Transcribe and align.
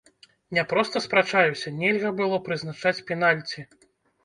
Не 0.57 0.63
проста 0.71 1.01
спрачаюся, 1.07 1.75
нельга 1.83 2.13
было 2.23 2.41
прызначаць 2.49 2.97
пенальці! 3.13 3.69